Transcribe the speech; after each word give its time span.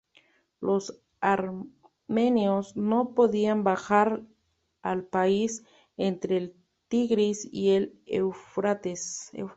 Los 0.59 0.99
armenios 1.19 2.75
no 2.75 3.13
podían 3.13 3.63
bajar 3.63 4.23
al 4.81 5.03
país 5.05 5.63
entre 5.95 6.37
el 6.37 6.55
Tigris 6.87 7.47
y 7.51 7.73
el 7.73 7.99
Éufrates. 8.07 9.31